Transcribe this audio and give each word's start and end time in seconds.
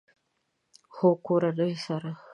هو، 0.95 1.09
د 1.19 1.21
کورنۍ 1.25 1.73
سره 1.85 2.09